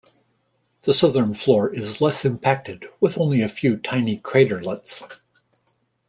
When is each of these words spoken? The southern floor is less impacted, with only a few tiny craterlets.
The 0.81 0.95
southern 0.95 1.35
floor 1.35 1.71
is 1.71 2.01
less 2.01 2.25
impacted, 2.25 2.89
with 2.99 3.19
only 3.19 3.41
a 3.43 3.47
few 3.47 3.77
tiny 3.77 4.17
craterlets. 4.17 5.03